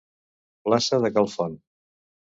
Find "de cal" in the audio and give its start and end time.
1.05-1.31